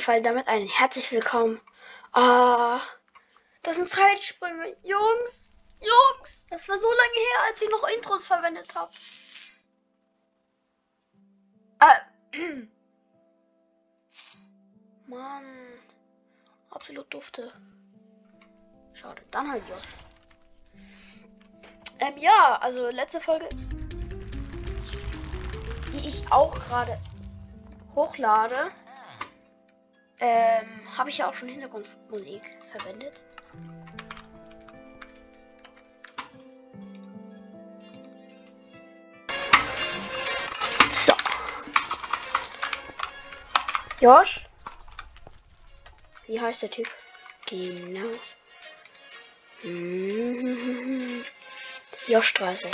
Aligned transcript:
Fall 0.00 0.20
damit 0.22 0.48
ein 0.48 0.66
herzlich 0.66 1.10
willkommen. 1.12 1.60
Ah, 2.12 2.78
oh, 2.78 2.80
das 3.62 3.76
sind 3.76 3.88
Zeitsprünge. 3.88 4.76
Jungs, 4.82 5.44
Jungs, 5.80 6.46
das 6.48 6.68
war 6.68 6.78
so 6.78 6.88
lange 6.88 7.14
her, 7.14 7.44
als 7.48 7.62
ich 7.62 7.70
noch 7.70 7.88
Intros 7.88 8.26
verwendet 8.26 8.74
habe. 8.74 8.92
Äh, 11.80 11.84
ah, 11.84 12.00
Mann, 15.06 15.44
absolut 16.70 17.12
dufte. 17.12 17.52
Schade, 18.94 19.22
dann 19.30 19.50
halt 19.50 19.62
Josh. 19.68 19.82
Ähm, 22.00 22.16
ja, 22.16 22.58
also 22.60 22.88
letzte 22.88 23.20
Folge, 23.20 23.48
die 25.92 26.08
ich 26.08 26.30
auch 26.32 26.54
gerade 26.54 26.98
hochlade, 27.94 28.70
ähm, 30.20 30.66
habe 30.98 31.08
ich 31.08 31.18
ja 31.18 31.28
auch 31.28 31.34
schon 31.34 31.48
Hintergrundmusik 31.48 32.42
verwendet. 32.70 33.22
So. 40.90 41.14
Josh? 43.98 44.46
Wie 46.26 46.38
heißt 46.38 46.62
der 46.62 46.70
Typ? 46.70 46.88
Genau. 47.46 48.10
Josh 52.06 52.34
30. 52.34 52.70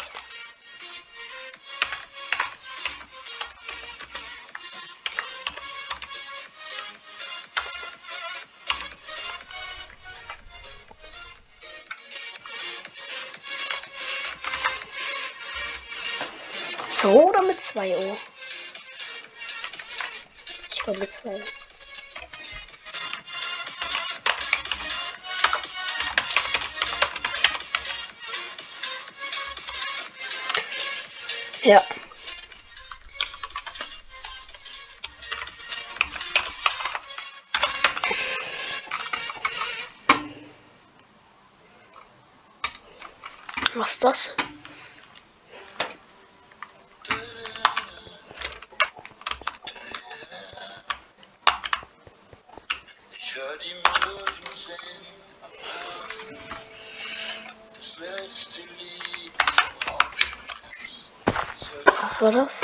2 17.76 17.94
Uhr. 17.94 18.16
Ich 20.72 20.82
komme 20.82 21.10
2 21.10 21.44
Ja. 31.64 31.84
Was 43.74 43.90
ist 43.92 44.04
das? 44.04 44.45
war 62.26 62.32
das? 62.32 62.60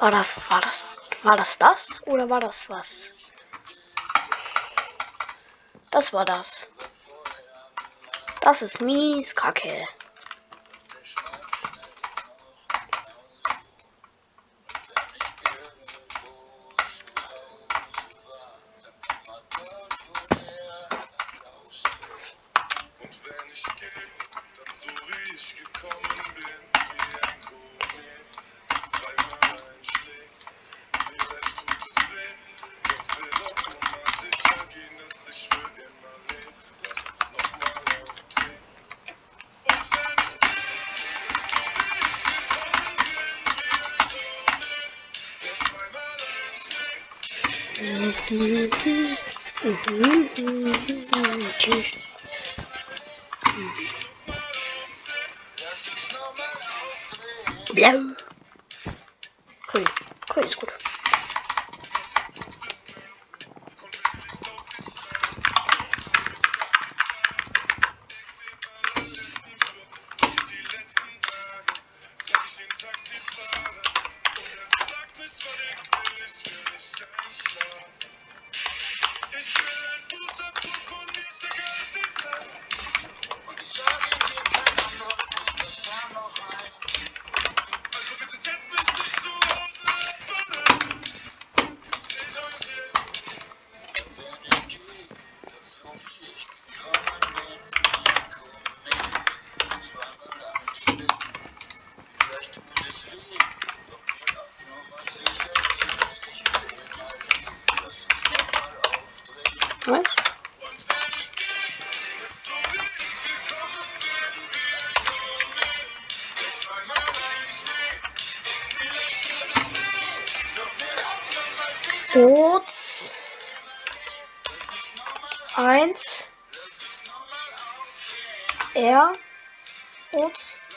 War 0.00 0.10
das, 0.10 0.50
war 0.50 0.60
das, 0.60 0.84
war 1.22 1.36
das 1.38 1.56
das 1.56 2.06
oder 2.06 2.28
war 2.28 2.40
das 2.40 2.68
was? 2.68 3.14
Das 5.90 6.12
war 6.12 6.26
das. 6.26 6.70
Das 8.42 8.60
ist 8.60 8.82
mies 8.82 9.34
kacke. 9.34 9.86
Blow. 57.74 58.05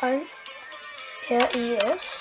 1 0.02 0.24
RIS 1.30 2.16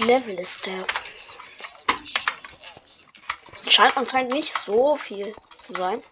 Level 0.00 0.38
ist 0.38 0.64
der? 0.66 0.86
Scheint 3.68 3.96
anscheinend 3.96 4.32
nicht 4.32 4.52
so 4.52 4.96
viel 4.96 5.34
zu 5.66 5.72
sein. 5.74 6.02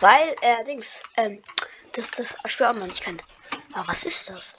Weil 0.00 0.34
er 0.40 0.60
äh, 0.60 0.64
Dings, 0.64 0.88
ähm, 1.16 1.42
das 1.92 2.10
das 2.10 2.26
Spiel 2.46 2.66
auch 2.66 2.74
noch 2.74 2.86
nicht 2.86 3.00
kennt. 3.00 3.22
Aber 3.72 3.88
was 3.88 4.04
ist 4.04 4.28
das? 4.28 4.55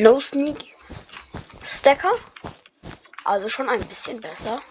No 0.00 0.18
Sneak 0.18 0.74
Stacker. 1.62 2.14
Also 3.24 3.50
schon 3.50 3.68
ein 3.68 3.86
bisschen 3.86 4.18
besser. 4.18 4.62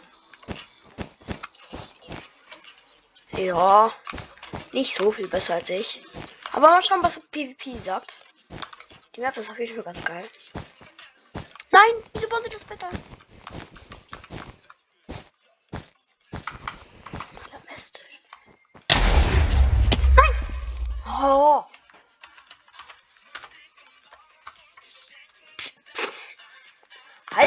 Ja, 3.34 3.94
nicht 4.72 4.96
so 4.96 5.12
viel 5.12 5.28
besser 5.28 5.54
als 5.54 5.70
ich. 5.70 6.02
Aber 6.52 6.70
mal 6.70 6.82
schauen, 6.82 7.04
was 7.04 7.20
PvP 7.20 7.78
sagt. 7.78 8.18
Die 9.16 9.22
Map 9.22 9.38
ist 9.38 9.52
auf 9.52 9.60
jeden 9.60 9.76
Fall 9.76 9.84
ganz 9.84 10.04
geil. 10.04 10.28
Nein, 11.70 11.94
wieso 12.14 12.28
bauen 12.28 12.42
sie 12.44 12.50
das 12.50 12.64
Bett 12.64 12.84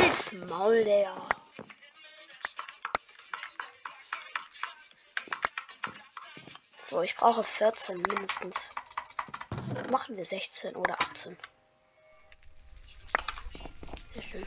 Hals, 0.02 0.32
Maul, 0.48 0.84
der. 0.84 1.14
So, 6.90 7.02
ich 7.02 7.14
brauche 7.14 7.44
14 7.44 7.96
mindestens. 7.96 8.56
Machen 9.92 10.16
wir 10.16 10.24
16 10.24 10.74
oder 10.74 11.00
18. 11.00 11.36
Sehr 14.14 14.22
schön. 14.22 14.46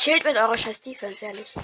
Chillt 0.00 0.24
mit 0.24 0.36
eurer 0.36 0.56
scheiß 0.56 0.80
Defense, 0.80 1.24
ehrlich. 1.24 1.54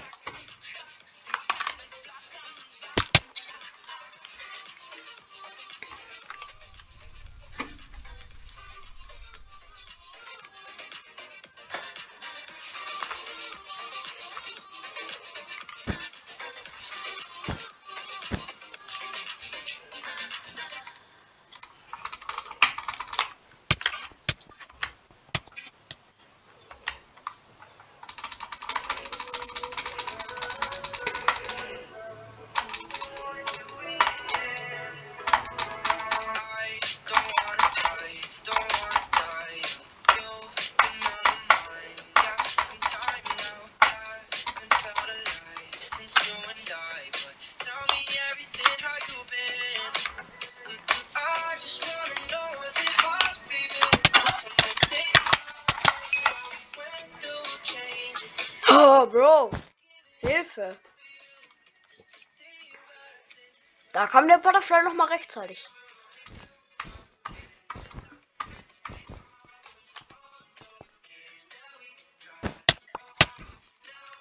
Da 64.07 64.13
kam 64.13 64.29
der 64.29 64.39
Butterfly 64.39 64.85
noch 64.85 64.95
mal 64.95 65.09
rechtzeitig. 65.09 65.67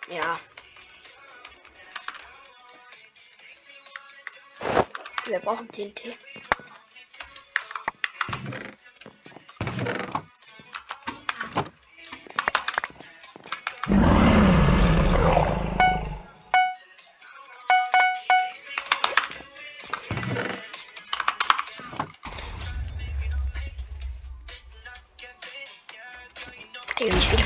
Ja. 0.08 0.40
Wir 5.26 5.40
brauchen 5.40 5.68
TNT. 5.72 6.18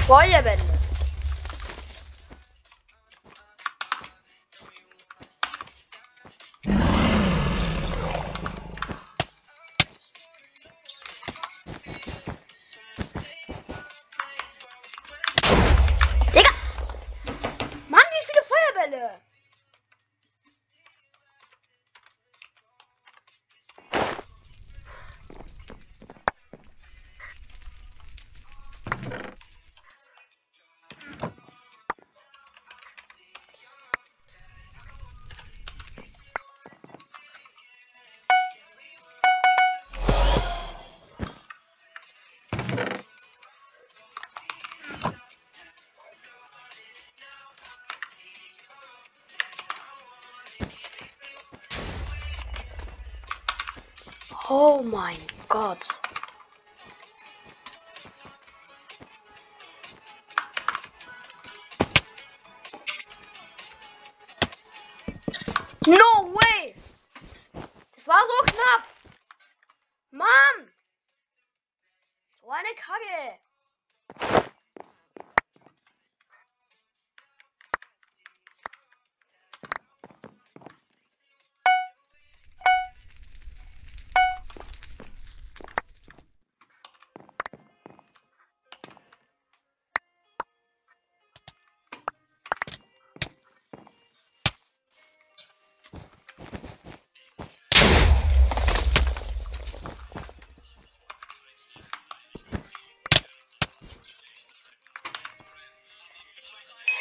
Digga, 0.09 0.43
wie 0.43 0.78
Oh 54.51 54.81
mein 54.81 55.19
Gott. 55.47 55.85
No 65.85 66.28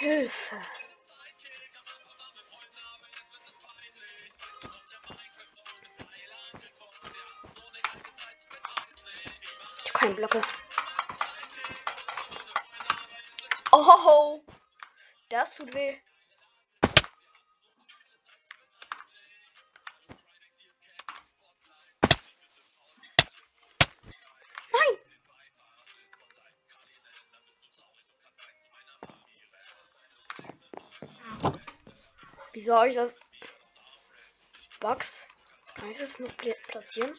Hilfe. 0.08 0.56
Ich 9.84 9.90
habe 9.90 9.98
keine 9.98 10.14
Blöcke. 10.14 10.42
Oh, 13.70 14.40
das 15.28 15.54
tut 15.54 15.74
weh. 15.74 15.98
Wie 32.52 32.60
soll 32.62 32.88
ich 32.88 32.96
das? 32.96 33.16
Bugs? 34.80 35.18
Kann 35.74 35.90
ich 35.90 35.98
das 35.98 36.18
noch 36.18 36.36
pla- 36.36 36.54
platzieren? 36.68 37.14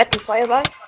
fetten 0.00 0.20
Feuerball. 0.20 0.79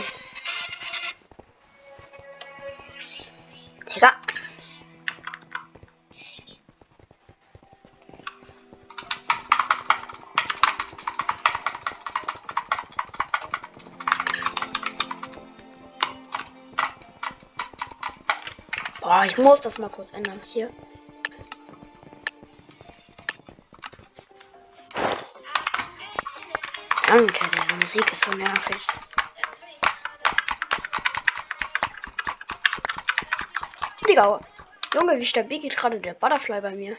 Ist? 0.00 0.22
Digga. 3.94 4.12
Boah, 19.00 19.24
ich 19.24 19.36
muss 19.36 19.60
das 19.60 19.76
mal 19.78 19.90
kurz 19.90 20.12
ändern 20.12 20.40
hier. 20.44 20.70
Danke, 27.06 27.50
diese 27.52 27.74
Musik 27.74 28.12
ist 28.12 28.24
so 28.24 28.30
nervig. 28.32 29.09
Digga, 34.10 34.40
Junge, 34.92 35.20
wie 35.20 35.24
stabil 35.24 35.60
geht 35.60 35.76
gerade 35.76 36.00
der 36.00 36.14
Butterfly 36.14 36.60
bei 36.60 36.72
mir? 36.72 36.96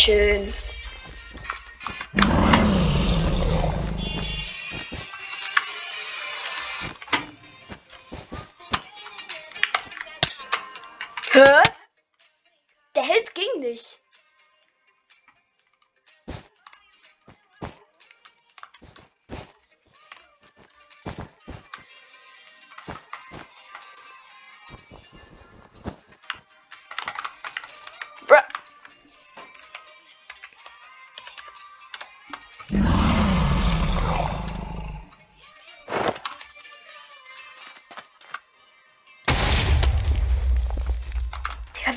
Schön. 0.00 0.59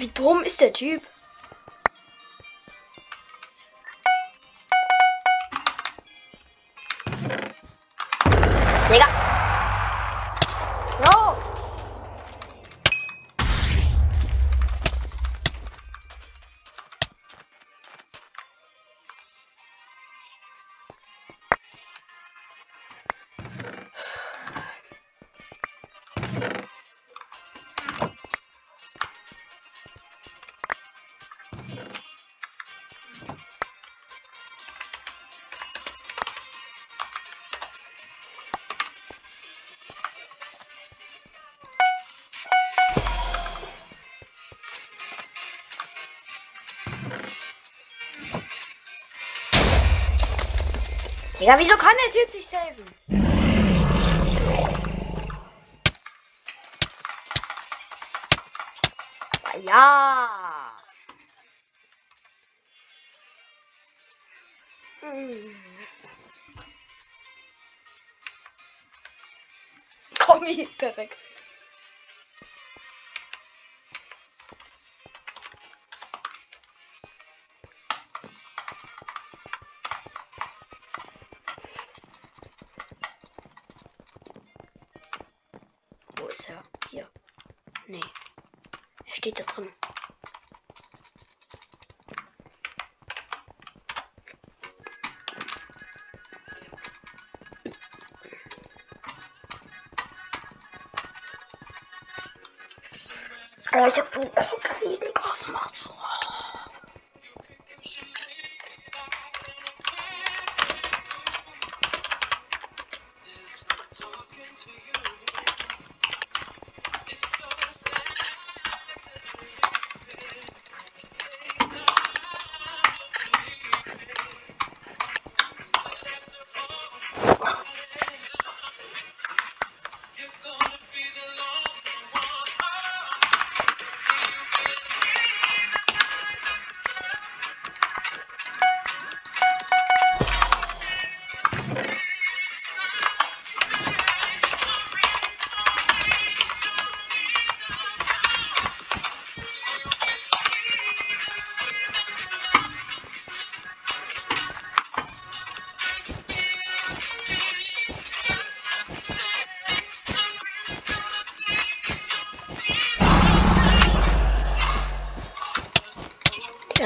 Wie 0.03 0.10
dumm 0.10 0.43
ist 0.43 0.60
der 0.60 0.74
Typ? 0.74 1.02
Digga, 51.43 51.59
wieso 51.59 51.75
kann 51.75 51.93
der 52.05 52.13
Typ 52.13 52.31
sich 52.31 52.47
saven? 52.47 52.85
Ja. 59.65 60.71
Hm. 65.01 65.55
Kommi, 70.17 70.69
perfekt. 70.77 71.23
Ich 103.88 103.98
hab 103.98 104.15
einen 104.15 104.34
Kopfweh, 104.36 104.98
Digga. 104.98 105.22
Was 105.30 105.48
macht 105.48 105.76
so? 105.76 105.92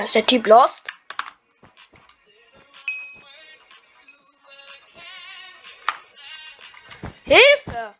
Ist 0.07 0.15
der 0.15 0.25
Typ 0.25 0.47
lost. 0.47 0.87
Hilfe! 7.25 7.93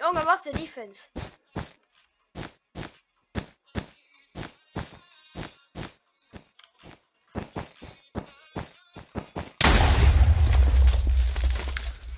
Junge, 0.00 0.26
was 0.26 0.42
der 0.42 0.52
Defense? 0.54 1.02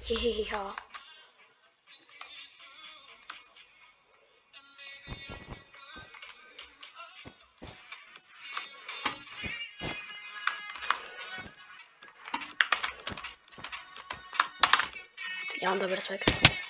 Hehehe. 0.05 0.86
Ja, 15.87 15.93
und 15.93 16.66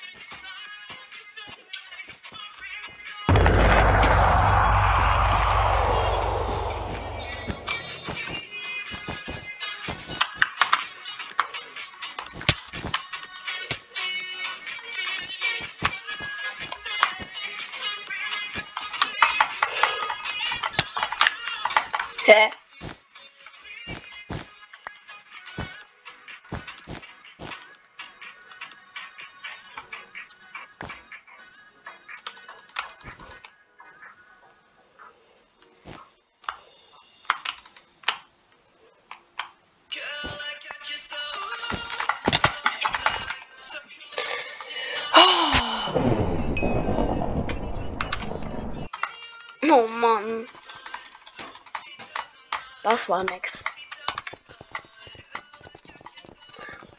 War 53.08 53.22
nix. 53.24 53.64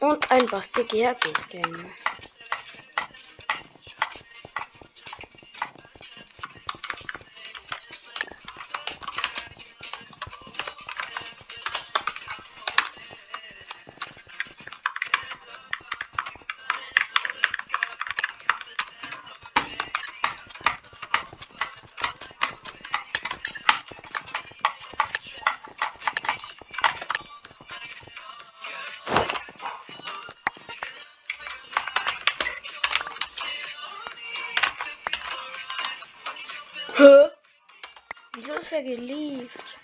Und 0.00 0.30
ein 0.30 0.46
Basti 0.46 0.84
GRG 0.84 1.34
er 38.78 38.84
gelieft? 38.84 39.76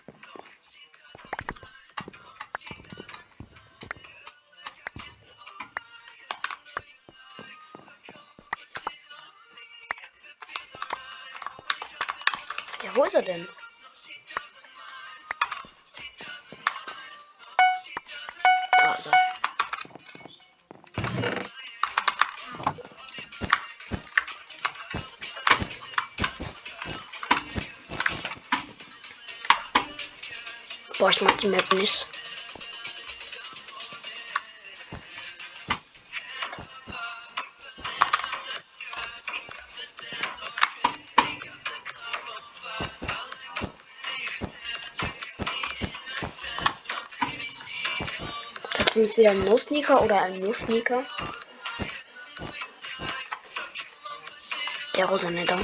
Ja, 12.83 12.95
wo 12.95 13.05
ist 13.05 13.15
er 13.15 13.23
denn? 13.23 13.49
Boah, 31.05 31.11
ich 31.11 31.21
mag 31.21 31.37
die 31.37 31.49
Map 31.49 31.71
nicht. 31.75 32.07
Übrigens 48.79 49.17
wieder 49.19 49.33
ein 49.33 49.45
No-Sneaker 49.45 50.01
oder 50.01 50.23
ein 50.23 50.41
No-Sneaker. 50.41 51.05
Der 54.97 55.05
rosa 55.05 55.31
Nether. 55.31 55.59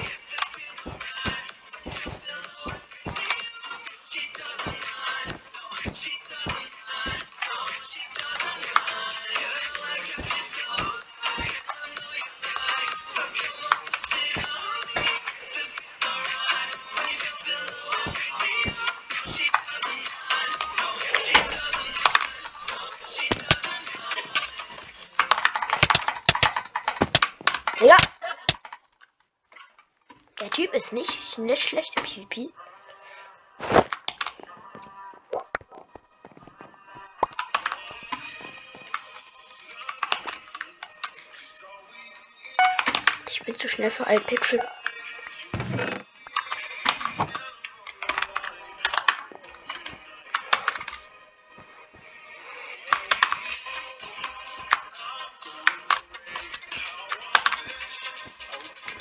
Ich 43.41 43.47
bin 43.47 43.57
zu 43.57 43.69
schnell 43.71 43.91
für 43.91 44.07
ein 44.07 44.21
Pixel. 44.23 44.61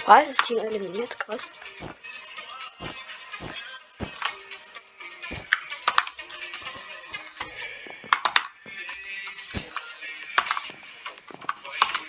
Was 0.05 0.27
ist 0.29 0.45
Team 0.45 0.59
eliminiert? 0.59 1.19
Krass. 1.19 1.41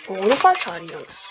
Ohne 0.07 0.37
Fallschaden, 0.37 0.87
Jungs. 0.89 1.30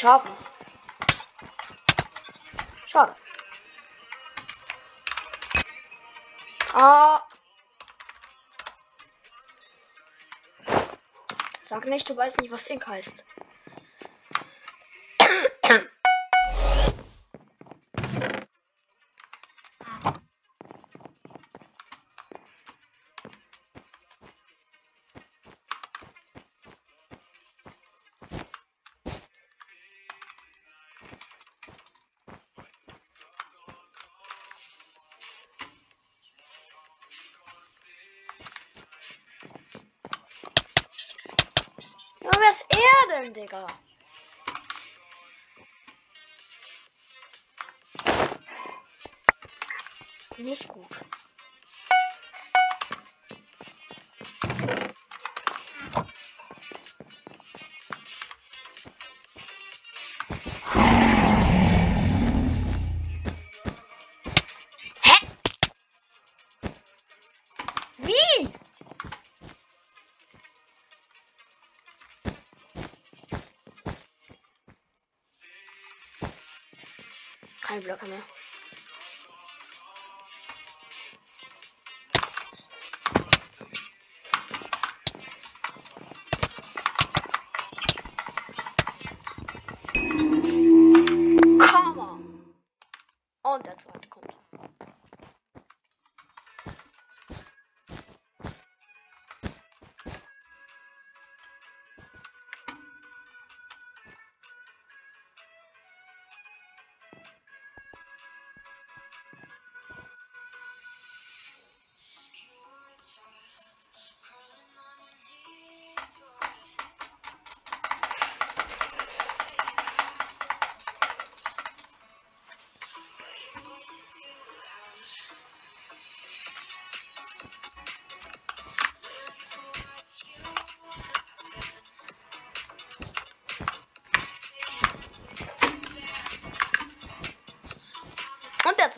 Schaden. 0.00 0.30
Schade. 2.86 3.14
Ah. 6.72 7.20
Sag 11.64 11.84
nicht, 11.84 12.08
du 12.08 12.16
weißt 12.16 12.40
nicht, 12.40 12.50
was 12.50 12.66
Ink 12.68 12.86
heißt. 12.86 13.26
Ist 43.20 43.26
er 43.26 43.32
denn, 43.32 43.34
Digga? 43.34 43.66
Nicht 50.38 50.68
gut. 50.68 50.96
Hä? 50.96 51.19
Keine 77.70 77.82
Blöcke 77.82 78.06
mehr. 78.06 78.18
Come 78.18 78.39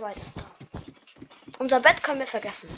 Zweite 0.02 0.20
ist 0.20 0.36
da. 0.36 0.42
Unser 1.60 1.78
Bett 1.78 2.02
können 2.02 2.18
wir 2.18 2.26
vergessen. 2.26 2.68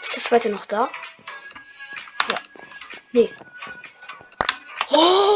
Ist 0.00 0.14
der 0.14 0.22
zweite 0.22 0.48
noch 0.50 0.64
da? 0.66 0.88
Ja. 2.28 2.38
Nee. 3.10 3.30
Oh! 4.90 5.29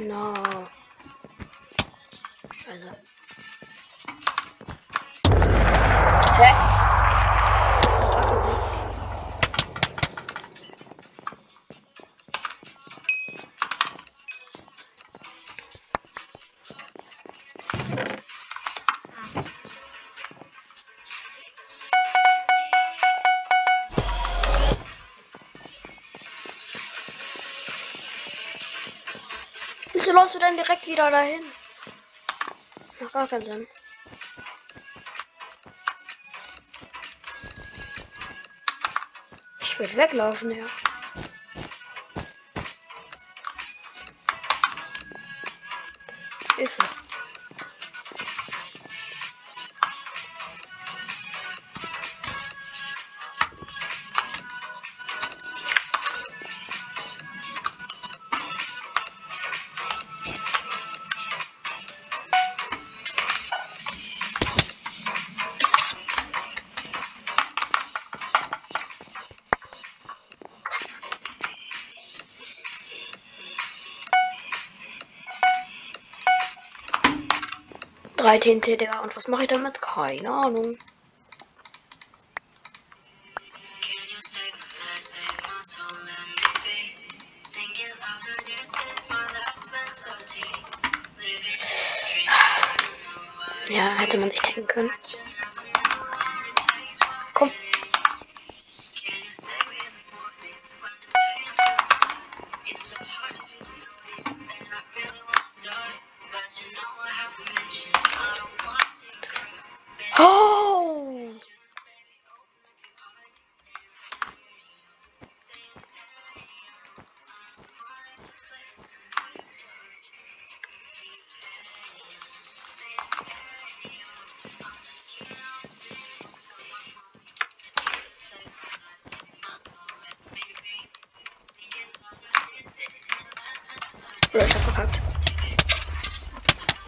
No. 0.00 0.32
Läufst 30.20 30.34
du 30.34 30.38
denn 30.38 30.54
direkt 30.54 30.86
wieder 30.86 31.10
dahin? 31.10 31.40
Macht 33.00 33.14
gar 33.14 33.26
keinen 33.26 33.42
Sinn. 33.42 33.66
Ich 39.60 39.78
will 39.78 39.96
weglaufen, 39.96 40.50
ja. 40.50 40.66
Drei 78.30 78.38
TNT, 78.38 78.80
Digga. 78.80 79.00
Und 79.00 79.16
was 79.16 79.26
mache 79.26 79.42
ich 79.42 79.48
damit? 79.48 79.82
Keine 79.82 80.30
Ahnung. 80.30 80.62
Can 80.62 80.78
you 84.08 84.20
save 84.20 84.54
that 84.54 85.02
save 85.02 85.42
my 94.78 95.09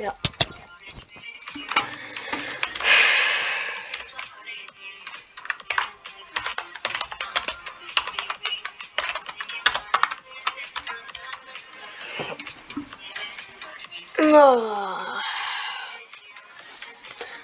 Ja. 0.03 0.17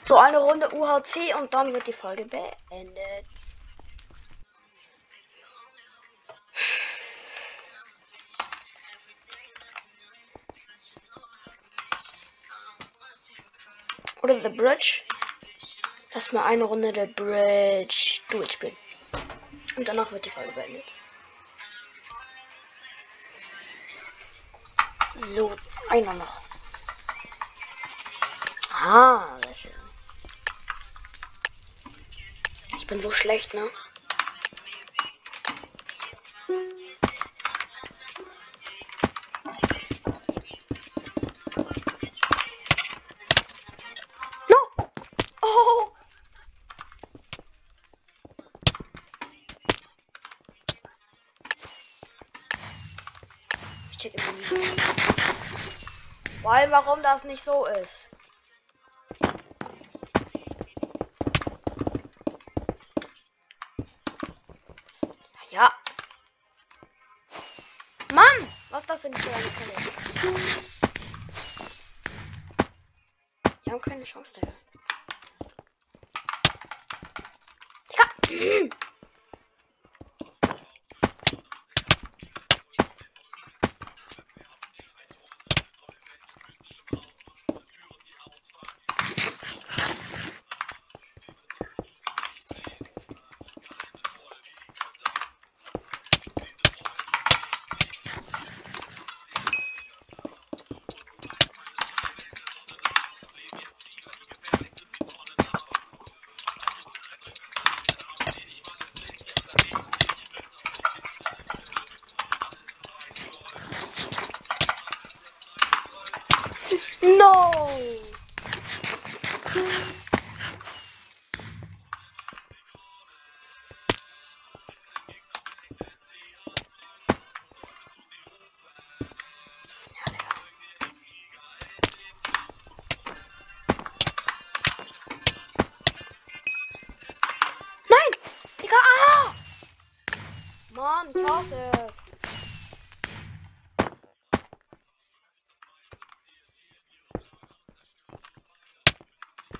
So, 0.03 0.17
eine 0.17 0.39
Runde 0.39 0.69
UHC 0.75 1.35
und 1.39 1.55
dann 1.55 1.73
wird 1.73 1.87
die 1.87 1.93
Folge 1.93 2.25
beendet. 2.25 3.38
Bridge. 14.59 15.03
Lass 16.15 16.33
mal 16.33 16.45
eine 16.45 16.65
Runde 16.65 16.93
The 16.93 17.07
Bridge 17.13 18.23
durchspielen. 18.29 18.77
Und 19.77 19.87
danach 19.87 20.11
wird 20.11 20.27
die 20.27 20.31
Folge 20.31 20.51
beendet. 20.51 20.97
So, 25.29 25.55
einer 25.91 26.13
noch. 26.15 26.41
Ah, 28.73 29.39
sehr 29.45 29.55
schön. 29.55 29.73
Ich 32.79 32.87
bin 32.89 33.01
so 33.01 33.13
schlecht, 33.13 33.55
ne? 33.55 33.71
Weil, 56.71 56.85
warum 56.85 57.03
das 57.03 57.25
nicht 57.25 57.43
so 57.43 57.65
ist. 57.65 58.11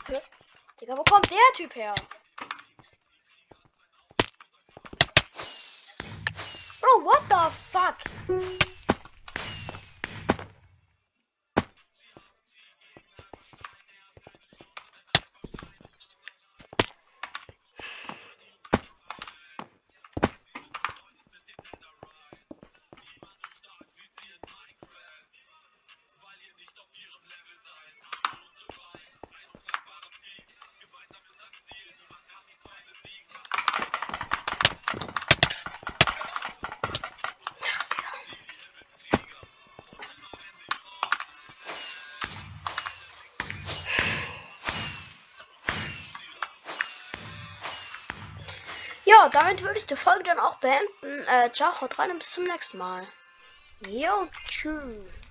Hä? 0.09 0.21
Digga, 0.81 0.97
wo 0.97 1.05
kommt 1.05 1.31
der 1.31 1.53
Typ 1.57 1.75
her? 1.75 1.95
Bro, 6.81 7.05
what 7.05 7.23
the 7.29 7.51
fuck? 7.51 8.68
Damit 49.33 49.63
würde 49.63 49.79
ich 49.79 49.87
die 49.87 49.97
Folge 49.97 50.25
dann 50.25 50.39
auch 50.39 50.57
beenden. 50.57 51.27
Äh, 51.27 51.53
ciao, 51.53 51.81
haut 51.81 51.99
rein 51.99 52.11
und 52.11 52.19
bis 52.19 52.31
zum 52.33 52.45
nächsten 52.45 52.79
Mal. 52.79 53.07
Jo, 53.87 54.29
tschüss. 54.47 55.28